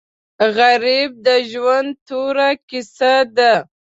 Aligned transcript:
غریب 0.57 1.11
د 1.25 1.27
ژوند 1.51 1.91
توره 2.07 2.49
کیسه 2.69 3.15
ده 3.37 3.53